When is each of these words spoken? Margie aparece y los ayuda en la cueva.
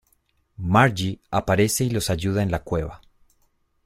Margie 0.57 1.19
aparece 1.29 1.83
y 1.83 1.91
los 1.91 2.09
ayuda 2.09 2.41
en 2.41 2.49
la 2.49 2.63
cueva. 2.63 3.01